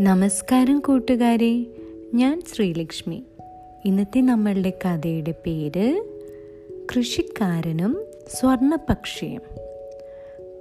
[0.00, 1.66] നമസ്കാരം കൂട്ടുകാരെ
[2.14, 3.22] ഞാൻ ശ്രീലക്ഷ്മി.
[3.84, 6.04] ഇന്നത്തെ നമ്മളുടെ കഥയുടെ പേര്
[6.96, 9.42] കൃഷിക്കാരനും സ്വർണപക്ഷിയും.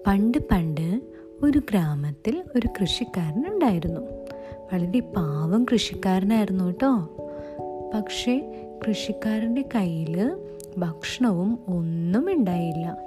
[0.08, 1.02] പണ്ട് പണ്ട്
[1.42, 4.02] ഒരു ഗ്രാമത്തിൽ ഒരു കൃഷിക്കാരൻ ഉണ്ടായിരുന്നു.
[4.74, 7.10] വളരെ പാവം കൃഷിക്കാരനായിരുന്നു കേട്ടോ.
[7.94, 10.38] പക്ഷേ കൃഷിക്കാരന്റെ കയ്യിൽ
[10.78, 12.98] ഭക്ഷണവും ഒന്നും ഉണ്ടായില്ല.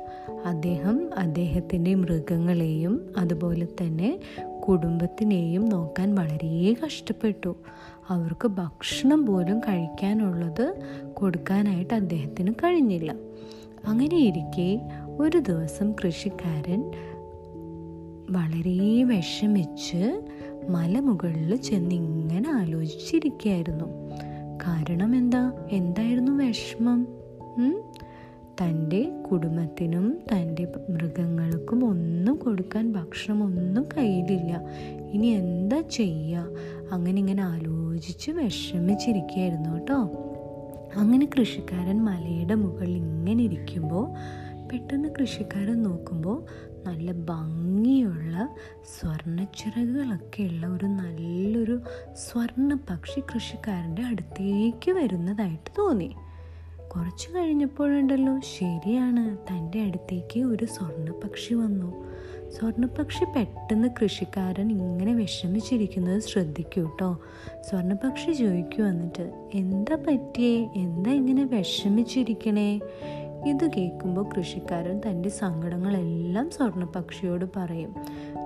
[0.45, 4.21] അദ്ദേഹം അദ്ദേഹത്തിന്റെ മൃഗങ്ങളെയും അതുപോലെ തന്നെ
[4.69, 7.57] കുടുംബത്തിനെയും നോക്കാൻ വളരെ കഷ്ടപ്പെട്ടു.
[8.09, 10.75] അവർക്ക് ഭക്ഷണം പോലും കഴിക്കാനുള്ളത്
[11.15, 13.15] കൊടുക്കാനായിട്ട് അദ്ദേഹത്തിന് കഴിഞ്ഞില്ല.
[13.87, 14.81] അങ്ങനെ ഇരിക്കെ
[15.21, 16.93] ഒരു ദിവസം കൃഷിക്കാരൻ
[18.31, 20.23] വളരെ വിഷമിച്ച്
[20.69, 23.85] മലമുകളിൽ ചെന്ന് ഇങ്ങനെ ആലോചിച്ചിരിക്കുകയായിരുന്നു.
[24.67, 25.53] കാരണം എന്താ?
[25.71, 27.07] എന്തായിരുന്നു വിഷമം?
[28.63, 34.53] തന്റെ കുടുംബത്തിനും തന്റെ മൃഗങ്ങൾക്കും ഒന്നും കൊടുക്കാൻ ഭക്ഷണമൊന്നും കയ്യിലില്ല.
[35.13, 36.47] ഇനി എന്താ ചെയ്യുക
[36.93, 39.99] അങ്ങനെ ഇങ്ങനെ ആലോചിച്ച് വിഷമിച്ചിരിക്കുകയായിരുന്നു കേട്ടോ.
[40.97, 44.05] അങ്ങനെ കൃഷിക്കാരൻ മലയുടെ മുകളിൽ ഇങ്ങനെ ഇരിക്കുമ്പോൾ
[44.69, 46.45] പെട്ടെന്ന് കൃഷിക്കാരൻ നോക്കുമ്പോൾ
[46.87, 48.49] നല്ല ഭംഗിയുള്ള
[48.85, 51.81] സ്വർണച്ചിറകുകളൊക്കെ ഉള്ള ഒരു നല്ലൊരു
[52.15, 56.11] സ്വർണ പക്ഷി കൃഷിക്കാരന്റെ അടുത്തേക്ക് വരുന്നതായിട്ട് തോന്നി.
[56.97, 59.37] കുറച്ച് കഴിഞ്ഞപ്പോഴുണ്ടല്ലോ ശരിയാണ്.
[59.37, 62.05] തന്റെ അടുത്തേക്ക് ഒരു സ്വർണപക്ഷി വന്നു.
[62.51, 67.19] സ്വർണപക്ഷി പെട്ടെന്ന് കൃഷിക്കാരൻ ഇങ്ങനെ വിഷമിച്ചിരിക്കുന്നത് ശ്രദ്ധിക്കൂ കേട്ടോ
[67.69, 70.69] സ്വർണപക്ഷി ചോദിക്കു വന്നിട്ട് എന്താ പറ്റിയേ?
[70.77, 72.81] എന്താ ഇങ്ങനെ വിഷമിച്ചിരിക്കണേ?
[73.47, 77.95] ഇത് കേൾക്കുമ്പോൾ കൃഷിക്കാരൻ തന്റെ സങ്കടങ്ങളെല്ലാം സ്വർണപക്ഷിയോട് പറയും.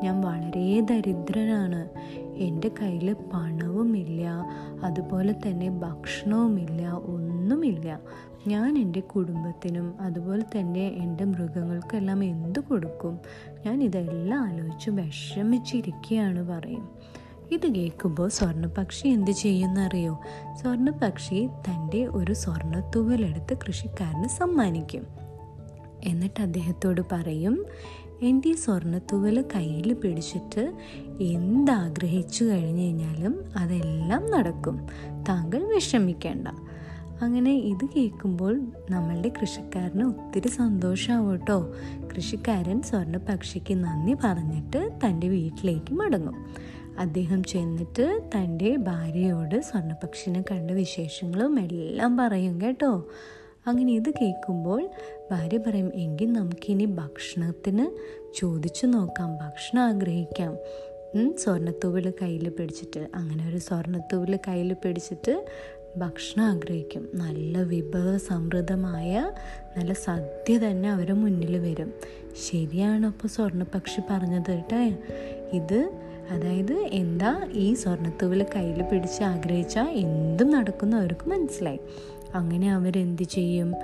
[0.02, 1.88] ഞാൻ വളരെ ദരിദ്രനാണ്.
[2.36, 4.28] എന്റെ കയ്യിൽ പണവുമില്ല.
[4.82, 6.88] അതുപോലെ തന്നെ ഭക്ഷണവുമില്ല.
[6.88, 8.00] ഒന്നുമില്ല.
[8.47, 13.19] ഞാൻ എന്റെ കുടുംബത്തിനും അതുപോലെ തന്നെ എന്റെ മൃഗങ്ങൾക്കെല്ലാം എന്ത് കൊടുക്കും?
[13.67, 16.89] ഞാൻ ഇതെല്ലാം ആലോചിച്ച് വിഷമിച്ചിരിക്കുകയാണ് പറയും.
[17.50, 20.21] ഇത് കേൾക്കുമ്പോൾ സ്വർണപക്ഷി എന്ത് ചെയ്യുന്നറിയോ
[20.56, 25.06] സ്വർണപക്ഷി തന്റെ ഒരു സ്വർണത്തൂവലെടുത്ത് കൃഷിക്കാരന് സമ്മാനിക്കും.
[26.05, 27.66] എന്നിട്ട് അദ്ദേഹത്തോട് പറയും
[28.22, 30.72] എന്റെ ഈ സ്വർണത്തൂവൽ കയ്യിൽ പിടിച്ചിട്ട്
[31.20, 34.87] എന്താഗ്രഹിച്ചു കഴിഞ്ഞു കഴിഞ്ഞാലും അതെല്ലാം നടക്കും.
[35.28, 36.49] താങ്കൾ വിഷമിക്കേണ്ട.
[37.23, 41.75] അങ്ങനെ ഇത് കേൾക്കുമ്പോൾ നമ്മളുടെ കൃഷിക്കാരന് ഒത്തിരി സന്തോഷമാവും കേട്ടോ
[42.17, 46.37] കൃഷിക്കാരൻ സ്വർണ പക്ഷിക്ക് നന്ദി പറഞ്ഞിട്ട് തന്റെ വീട്ടിലേക്ക് മടങ്ങും.
[46.99, 53.09] അദ്ദേഹം ചെന്നിട്ട് തന്റെ ഭാര്യയോട് സ്വർണപക്ഷിനെ കണ്ട വിശേഷങ്ങളും എല്ലാം പറയും കേട്ടോ.
[53.67, 54.91] അങ്ങനെ ഇത് കേൾക്കുമ്പോൾ
[55.31, 57.87] ഭാര്യ പറയും എങ്കിൽ നമുക്കിനി ഭക്ഷണത്തിന്
[58.35, 60.56] ചോദിച്ചു നോക്കാം ഭക്ഷണം ആഗ്രഹിക്കാം.
[61.39, 65.47] സ്വർണത്തൂവിൽ കയ്യിൽ പിടിച്ചിട്ട് അങ്ങനെ ഒരു സ്വർണത്തൂവിൽ കയ്യിൽ പിടിച്ചിട്ട്
[65.97, 67.09] ഭക്ഷണം ആഗ്രഹിക്കും.
[67.15, 69.32] നല്ല വിഭവ സമൃദ്ധമായ
[69.78, 71.93] നല്ല സദ്യ തന്നെ അവരെ മുന്നിൽ വരും.
[72.50, 74.76] ശരിയാണ് അപ്പോൾ സ്വർണപക്ഷി പറഞ്ഞത് കേട്ടോ.
[75.53, 75.93] ഇത്
[76.31, 81.81] അതായത് എന്താ ഈ സ്വർണത്തൂവിൽ കയ്യിൽ പിടിച്ച് ആഗ്രഹിച്ചാൽ എന്തും നടക്കുന്ന അവർക്ക് മനസ്സിലായി.
[82.34, 83.75] അങ്ങനെ അവരെന്ത് ചെയ്യും?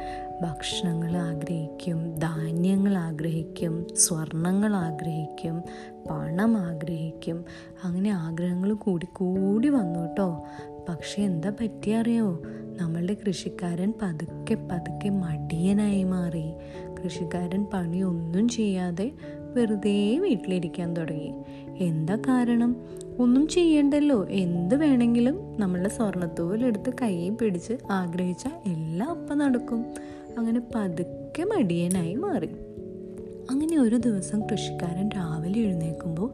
[0.43, 5.63] ഭക്ഷണങ്ങൾ ആഗ്രഹിക്കും ധാന്യങ്ങൾ ആഗ്രഹിക്കും സ്വർണങ്ങൾ ആഗ്രഹിക്കും
[6.11, 7.45] പണം ആഗ്രഹിക്കും.
[7.85, 10.47] അങ്ങനെ ആഗ്രഹങ്ങൾ കൂടി കൂടി വന്നു കേട്ടോ.
[10.89, 12.43] പക്ഷെ എന്താ പറ്റിയറിയോ?
[12.81, 16.53] നമ്മളുടെ കൃഷിക്കാരൻ പതുക്കെ പതുക്കെ മടിയനായി മാറി.
[17.05, 19.11] കൃഷിക്കാരൻ പണിയൊന്നും ചെയ്യാതെ
[19.55, 21.35] വെറുതെ വീട്ടിലിരിക്കാൻ തുടങ്ങി.
[21.79, 22.77] എന്താ കാരണം?
[23.19, 24.29] ഒന്നും ചെയ്യണ്ടല്ലോ.
[24.29, 29.85] എന്ത് വേണമെങ്കിലും നമ്മളുടെ സ്വർണത്തൂവലെടുത്ത് കൈ പിടിച്ച് ആഗ്രഹിച്ച എല്ലാം അപ്പം നടക്കും.
[30.39, 32.49] അങ്ങനെ പതുക്കെ മടിയനായി മാറി.
[33.51, 36.31] അങ്ങനെ ഒരു ദിവസം കൃഷിക്കാരൻ രാവിലെ എഴുന്നേൽക്കുമ്പോൾ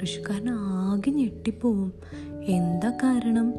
[0.00, 1.92] കൃഷിക്കാരൻ ആകെ ഞെട്ടിപ്പോവും.
[2.44, 3.54] എന്താ കാരണം?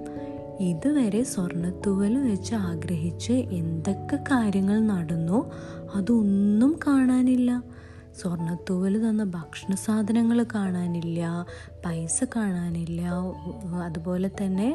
[0.70, 5.40] ഇതുവരെ സ്വർണത്തൂവൽ വെച്ച് ആഗ്രഹിച്ച് എന്തൊക്കെ കാര്യങ്ങൾ നടന്നോ
[5.96, 7.52] അതൊന്നും കാണാനില്ല.
[8.20, 11.22] സ്വർണത്തൂവൽ തന്ന ഭക്ഷണ സാധനങ്ങൾ കാണാനില്ല
[11.86, 13.02] പൈസ കാണാനില്ല
[13.84, 14.68] അതുപോലെ തന്നെ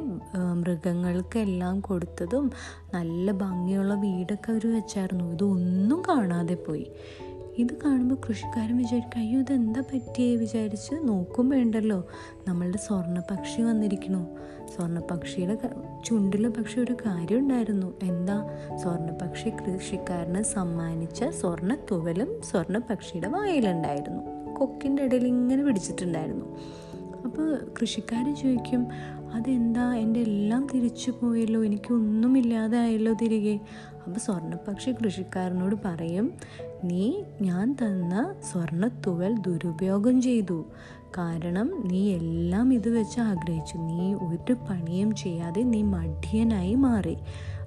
[0.62, 2.46] മൃഗങ്ങൾക്കെല്ലാം കൊടുത്തതും
[2.94, 5.26] നല്ല ഭംഗിയുള്ള വീടൊക്കെ അവർ വെച്ചായിരുന്നു.
[5.32, 6.86] ഇതൊന്നും കാണാതെ പോയി.
[7.58, 10.36] ഇത് കാണുമ്പോൾ കൃഷിക്കാരൻ വിചാരിക്കും അയ്യോ ഇതെന്താ പറ്റിയേ?
[10.36, 12.06] വിചാരിച്ച് നോക്കും വേണ്ടല്ലോ.
[12.48, 14.26] നമ്മളുടെ സ്വർണ പക്ഷി വന്നിരിക്കണു.
[14.76, 15.58] സ്വർണ പക്ഷിയുടെ
[16.04, 18.48] ചുണ്ടിൽ പക്ഷെ ഒരു കാര്യം ഉണ്ടായിരുന്നു എന്താ?
[18.82, 24.54] സ്വർണ പക്ഷി കൃഷിക്കാരന് സമ്മാനിച്ച സ്വർണ തുവലും സ്വർണപക്ഷിയുടെ വായിലുണ്ടായിരുന്നു.
[24.54, 26.56] കൊക്കിന്റെ ഇടയിൽ ഇങ്ങനെ പിടിച്ചിട്ടുണ്ടായിരുന്നു.
[27.24, 28.86] അപ്പോൾ കൃഷിക്കാരൻ ചോദിക്കും
[29.34, 29.94] അതെന്താ?
[29.94, 31.64] എന്റെ എല്ലാം തിരിച്ചു പോയല്ലോ.
[31.64, 33.60] എനിക്കൊന്നുമില്ലാതെ ഇല്ലാതായല്ലോ തിരികെ.
[34.06, 36.32] അപ്പോൾ സ്വർണപക്ഷി കൃഷിക്കാരനോട് പറയും
[36.84, 40.64] നീ ഞാൻ തന്ന സ്വർണത്തുവൽ ദുരുപയോഗം ചെയ്തു.
[41.18, 43.76] കാരണം നീ എല്ലാം ഇത് വെച്ച് ആഗ്രഹിച്ചു.
[43.76, 47.16] നീ ഒരു പണിയും ചെയ്യാതെ നീ മഠ്യനായി മാറി.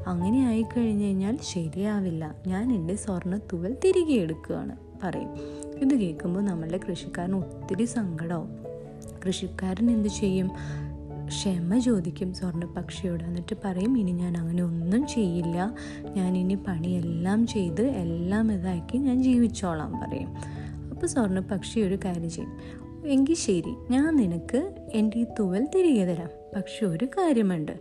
[0.08, 2.36] അങ്ങനെ ആയിക്കഴിഞ്ഞ് കഴിഞ്ഞാൽ ശരിയാവില്ല.
[2.48, 4.76] ഞാൻ എന്റെ സ്വർണത്തുവൽ തിരികെ എടുക്കുകയാണ്.
[5.04, 5.30] പറയും.
[5.78, 8.50] ഇത് കേൾക്കുമ്പോൾ നമ്മളുടെ കൃഷിക്കാരന് ഒത്തിരി സങ്കടമാവും
[9.28, 10.52] കൃഷിക്കാരൻ എന്ത് ചെയ്യും?
[11.32, 15.76] ക്ഷമ ചോദിക്കും സ്വർണപ്പക്ഷിയോട് എന്നിട്ട് പറയും ഇനി ഞാൻ അങ്ങനെ ഒന്നും ചെയ്യില്ല.
[16.16, 20.30] ഞാൻ ഇനി പണിയെല്ലാം ചെയ്ത് എല്ലാം ഇതാക്കി ഞാൻ ജീവിച്ചോളാം പറയും.
[20.92, 22.54] അപ്പോൾ സ്വർണപ്പക്ഷി ഒരു കാര്യം ചെയ്യും.
[23.06, 26.30] എങ്കിൽ ശരി ഞാൻ നിനക്ക് എന്റെ ഈ തൂവൽ തിരികെ തരാം.
[26.56, 27.80] പക്ഷെ ഒരു കാര്യമുണ്ട്.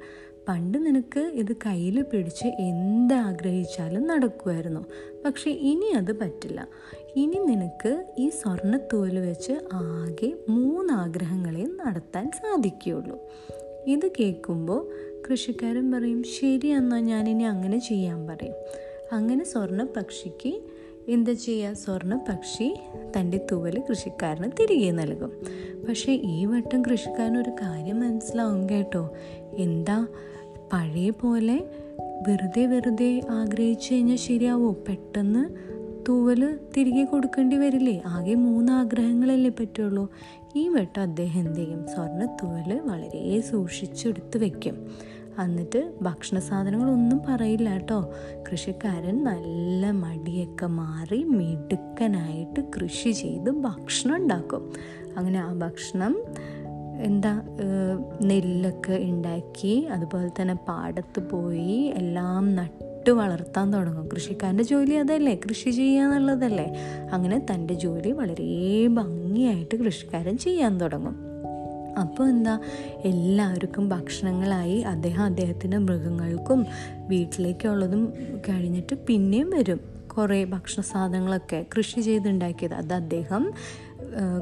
[0.48, 4.80] പണ്ട് നിനക്ക് ഇത് കയ്യിൽ പിടിച്ച് എന്താഗ്രഹിച്ചാലും നടക്കുമായിരുന്നു
[5.24, 6.68] പക്ഷെ ഇനി അത് പറ്റില്ല.
[7.16, 10.79] ഇനി നിനക്ക് ഈ സ്വർണത്തൂവൽ വെച്ച് ആകെ മൂന്ന്
[11.90, 13.18] നടത്താൻ സാധിക്കുകയുള്ളൂ.
[13.86, 14.88] ഇത് കേൾക്കുമ്പോൾ
[15.30, 18.54] കൃഷിക്കാരൻ പറയും ശരി എന്നാൽ ഞാനിനി അങ്ങനെ ചെയ്യാൻ പറയും.
[19.12, 20.60] അങ്ങനെ സ്വർണ പക്ഷിക്ക്
[21.08, 22.76] എന്താ ചെയ്യുക സ്വർണ പക്ഷി
[23.18, 25.32] തന്റെ തൂവൽ കൃഷിക്കാരന് തിരികെ നൽകും.
[25.88, 29.14] പക്ഷേ ഈ വട്ടം കൃഷിക്കാരന് ഒരു കാര്യം മനസ്സിലാവും കേട്ടോ.
[29.56, 30.06] എന്താ?
[30.72, 31.64] പഴയ പോലെ
[32.28, 34.76] വെറുതെ വെറുതെ ആഗ്രഹിച്ചു കഴിഞ്ഞാൽ ശരിയാവോ?
[34.88, 35.70] പെട്ടെന്ന്
[36.08, 38.02] തൂവൽ തിരികെ കൊടുക്കേണ്ടി വരില്ലേ?
[38.06, 40.10] ആകെ മൂന്ന് ആഗ്രഹങ്ങളല്ലേ പറ്റുള്ളൂ.
[40.56, 44.86] ഈ വട്ടം അദ്ദേഹം എന്ത് ചെയ്യും സ്വർണ തൂവൽ വളരെ സൂക്ഷിച്ചെടുത്ത് വെക്കും.
[45.42, 48.12] എന്നിട്ട് ഭക്ഷണ സാധനങ്ങളൊന്നും പറയില്ല കേട്ടോ.
[48.52, 54.72] കൃഷിക്കാരൻ നല്ല മടിയൊക്കെ മാറി മിടുക്കനായിട്ട് കൃഷി ചെയ്ത് ഭക്ഷണം ഉണ്ടാക്കും.
[55.16, 56.24] അങ്ങനെ ആ ഭക്ഷണം
[57.00, 57.42] എന്താ
[58.22, 64.08] നെല്ലൊക്കെ ഉണ്ടാക്കി അതുപോലെ തന്നെ പാടത്ത് പോയി എല്ലാം നട്ട് വളർത്താൻ തുടങ്ങും.
[64.08, 65.34] കൃഷിക്കാരന്റെ ജോലി അതല്ലേ?
[65.34, 66.76] കൃഷി ചെയ്യുക എന്നുള്ളതല്ലേ?
[67.12, 71.16] അങ്ങനെ തന്റെ ജോലി വളരെ ഭംഗിയായിട്ട് കൃഷിക്കാരൻ ചെയ്യാൻ തുടങ്ങും.
[72.00, 72.60] അപ്പോൾ എന്താ?
[73.04, 76.66] എല്ലാവർക്കും ഭക്ഷണങ്ങളായി അദ്ദേഹം അദ്ദേഹത്തിന്റെ മൃഗങ്ങൾക്കും
[77.08, 78.12] വീട്ടിലേക്കുള്ളതും
[78.48, 79.80] കഴിഞ്ഞിട്ട് പിന്നെയും വരും.
[80.16, 82.74] കുറേ ഭക്ഷണ സാധനങ്ങളൊക്കെ കൃഷി ചെയ്തുണ്ടാക്കിയത്.
[82.74, 83.52] അത് അദ്ദേഹം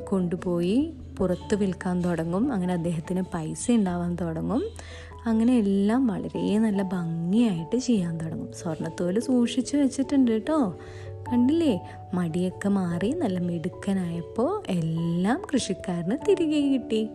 [0.09, 2.53] കൊണ്ടുപോയി പുറത്ത് വിൽക്കാൻ തുടങ്ങും.
[2.53, 4.63] അങ്ങനെ അദ്ദേഹത്തിന് പൈസ ഉണ്ടാവാൻ തുടങ്ങും.
[5.27, 8.53] അങ്ങനെ എല്ലാം വളരെ നല്ല ഭംഗിയായിട്ട് ചെയ്യാൻ തുടങ്ങും.
[8.53, 10.75] സ്വർണത്തോൽ സൂക്ഷിച്ചു വെച്ചിട്ടുണ്ട് കേട്ടോ.
[11.33, 11.89] കണ്ടില്ലേ?
[12.15, 17.09] മടിയൊക്കെ മാറി നല്ല മിടുക്കനായപ്പോൾ എല്ലാം കൃഷിക്കാരന് തിരികെ കിട്ടി.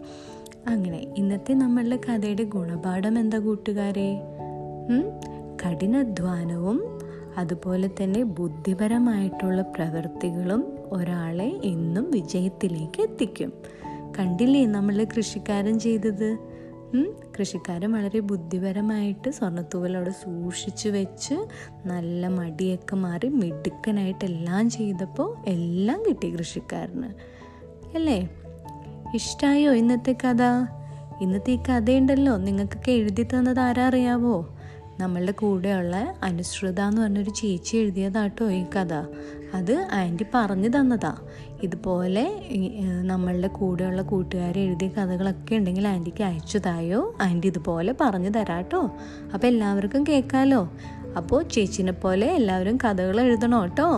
[0.67, 4.21] അങ്ങനെ ഇന്നത്തെ നമ്മളുടെ കഥയുടെ ഗുണപാഠം എന്താ കൂട്ടുകാരെ?
[5.65, 6.99] കഠിനാധ്വാനവും
[7.37, 13.53] അതുപോലെ തന്നെ ബുദ്ധിപരമായിട്ടുള്ള പ്രവൃത്തികളും ഒരാളെ എന്നും വിജയത്തിലേക്ക് എത്തിക്കും.
[14.19, 16.52] കണ്ടില്ലേ നമ്മളുടെ കൃഷിക്കാരൻ ചെയ്തത്?
[17.39, 21.47] കൃഷിക്കാരൻ വളരെ ബുദ്ധിപരമായിട്ട് സ്വർണത്തൂവൽ അവിടെ സൂക്ഷിച്ചു വെച്ച്
[21.85, 27.03] നല്ല മടിയൊക്കെ മാറി മിടുക്കനായിട്ട് എല്ലാം ചെയ്തപ്പോൾ എല്ലാം കിട്ടി കൃഷിക്കാരന്.
[27.95, 28.29] അല്ലേ?
[29.15, 30.43] ഇഷ്ടമായോ ഇന്നത്തെ കഥ?
[31.21, 32.37] ഇന്നത്തെ ഈ കഥയുണ്ടല്ലോ.
[32.37, 34.52] നിങ്ങൾക്കൊക്കെ എഴുതി തന്നത് ആരാ അറിയാവോ?
[34.99, 38.93] നമ്മളുടെ കൂടെയുള്ള അനുസൃത എന്ന് പറഞ്ഞൊരു ചേച്ചി എഴുതിയതാട്ടോ ഈ കഥ.
[39.53, 41.13] അത് ആന്റി പറഞ്ഞു തന്നതാ.
[41.63, 42.23] ഇതുപോലെ
[43.01, 47.01] നമ്മളുടെ കൂടെയുള്ള കൂട്ടുകാർ എഴുതിയ കഥകളൊക്കെ ഉണ്ടെങ്കിൽ ആന്റിക്ക് അയച്ചു തായോ?
[47.21, 48.81] ആന്റി ഇതുപോലെ പറഞ്ഞു തരാട്ടോ.
[49.33, 50.61] അപ്പോൾ എല്ലാവർക്കും കേൾക്കാമല്ലോ
[51.17, 53.89] അപ്പോൾ ചേച്ചിനെ പോലെ എല്ലാവരും കഥകൾ എഴുതണം കേട്ടോ